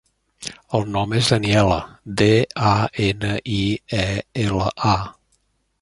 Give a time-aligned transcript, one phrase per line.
[0.77, 1.77] El nom és Daniela:
[2.23, 2.31] de,
[2.71, 2.73] a,
[3.11, 3.63] ena, i,
[4.01, 4.09] e,
[4.49, 4.99] ela, a.